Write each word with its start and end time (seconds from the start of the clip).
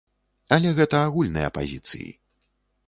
Але 0.57 0.69
гэта 0.79 1.03
агульныя 1.09 1.53
пазіцыі. 1.59 2.09